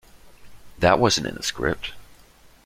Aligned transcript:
That 0.79 0.97
wasn't 0.97 1.27
in 1.27 1.35
the 1.35 1.43
script. 1.43 1.91